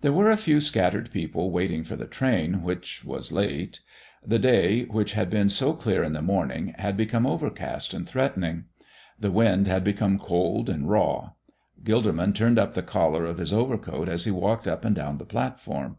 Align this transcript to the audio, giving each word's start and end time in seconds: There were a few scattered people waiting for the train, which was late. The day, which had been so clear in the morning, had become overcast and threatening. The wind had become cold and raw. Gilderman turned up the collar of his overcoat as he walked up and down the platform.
There 0.00 0.12
were 0.12 0.28
a 0.28 0.36
few 0.36 0.60
scattered 0.60 1.12
people 1.12 1.52
waiting 1.52 1.84
for 1.84 1.94
the 1.94 2.08
train, 2.08 2.62
which 2.62 3.04
was 3.04 3.30
late. 3.30 3.78
The 4.26 4.40
day, 4.40 4.86
which 4.86 5.12
had 5.12 5.30
been 5.30 5.48
so 5.48 5.72
clear 5.72 6.02
in 6.02 6.14
the 6.14 6.20
morning, 6.20 6.74
had 6.78 6.96
become 6.96 7.28
overcast 7.28 7.94
and 7.94 8.04
threatening. 8.04 8.64
The 9.20 9.30
wind 9.30 9.68
had 9.68 9.84
become 9.84 10.18
cold 10.18 10.68
and 10.68 10.90
raw. 10.90 11.34
Gilderman 11.84 12.34
turned 12.34 12.58
up 12.58 12.74
the 12.74 12.82
collar 12.82 13.24
of 13.24 13.38
his 13.38 13.52
overcoat 13.52 14.08
as 14.08 14.24
he 14.24 14.32
walked 14.32 14.66
up 14.66 14.84
and 14.84 14.96
down 14.96 15.18
the 15.18 15.24
platform. 15.26 15.98